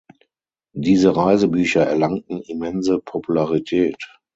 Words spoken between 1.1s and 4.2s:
Reisebücher erlangten immense Popularität.